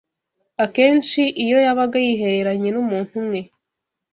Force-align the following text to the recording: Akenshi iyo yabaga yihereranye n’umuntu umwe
Akenshi 0.63 1.21
iyo 1.43 1.57
yabaga 1.65 1.97
yihereranye 2.05 2.69
n’umuntu 2.71 3.11
umwe 3.21 3.39